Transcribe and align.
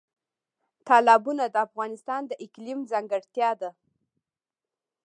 تالابونه 0.87 1.43
د 1.49 1.55
افغانستان 1.67 2.21
د 2.27 2.31
اقلیم 2.45 2.79
ځانګړتیا 2.91 3.49
ده. 3.61 3.69